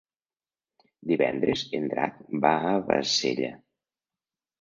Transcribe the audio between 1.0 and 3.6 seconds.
Divendres en Drac va a Bassella.